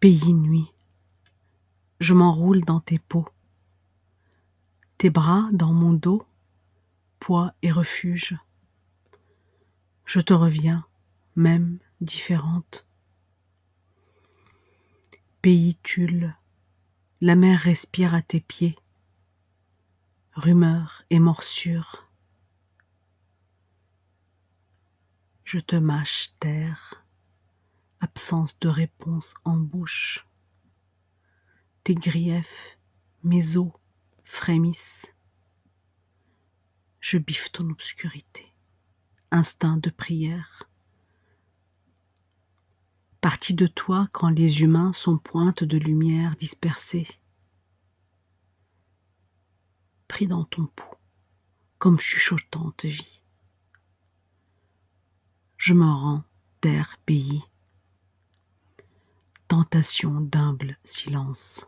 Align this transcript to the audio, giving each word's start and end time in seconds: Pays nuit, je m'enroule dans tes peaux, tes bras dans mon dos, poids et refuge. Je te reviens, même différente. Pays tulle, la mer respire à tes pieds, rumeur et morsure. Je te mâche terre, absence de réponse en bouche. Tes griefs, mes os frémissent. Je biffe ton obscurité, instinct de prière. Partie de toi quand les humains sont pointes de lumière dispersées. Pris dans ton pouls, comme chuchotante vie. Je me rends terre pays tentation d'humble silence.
Pays 0.00 0.32
nuit, 0.32 0.72
je 2.00 2.14
m'enroule 2.14 2.62
dans 2.62 2.80
tes 2.80 2.98
peaux, 2.98 3.28
tes 4.96 5.10
bras 5.10 5.46
dans 5.52 5.74
mon 5.74 5.92
dos, 5.92 6.26
poids 7.18 7.52
et 7.60 7.70
refuge. 7.70 8.34
Je 10.06 10.20
te 10.20 10.32
reviens, 10.32 10.86
même 11.36 11.80
différente. 12.00 12.88
Pays 15.42 15.76
tulle, 15.82 16.34
la 17.20 17.36
mer 17.36 17.60
respire 17.60 18.14
à 18.14 18.22
tes 18.22 18.40
pieds, 18.40 18.78
rumeur 20.32 21.02
et 21.10 21.18
morsure. 21.18 22.08
Je 25.44 25.58
te 25.58 25.76
mâche 25.76 26.30
terre, 26.40 26.99
absence 28.00 28.58
de 28.58 28.68
réponse 28.68 29.34
en 29.44 29.56
bouche. 29.56 30.26
Tes 31.84 31.94
griefs, 31.94 32.78
mes 33.22 33.56
os 33.56 33.72
frémissent. 34.24 35.14
Je 37.00 37.18
biffe 37.18 37.52
ton 37.52 37.68
obscurité, 37.70 38.46
instinct 39.30 39.76
de 39.76 39.90
prière. 39.90 40.64
Partie 43.20 43.54
de 43.54 43.66
toi 43.66 44.08
quand 44.12 44.30
les 44.30 44.62
humains 44.62 44.92
sont 44.92 45.18
pointes 45.18 45.64
de 45.64 45.76
lumière 45.76 46.36
dispersées. 46.36 47.06
Pris 50.08 50.26
dans 50.26 50.44
ton 50.44 50.66
pouls, 50.66 50.96
comme 51.78 52.00
chuchotante 52.00 52.86
vie. 52.86 53.22
Je 55.58 55.74
me 55.74 55.84
rends 55.84 56.24
terre 56.60 56.98
pays 57.04 57.44
tentation 59.50 60.20
d'humble 60.20 60.76
silence. 60.84 61.66